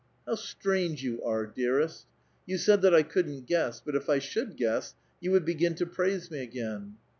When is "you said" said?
2.47-2.81